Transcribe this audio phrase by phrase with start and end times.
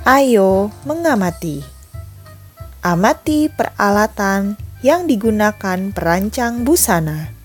[0.00, 1.60] Ayo mengamati.
[2.80, 7.39] Amati peralatan yang digunakan perancang busana.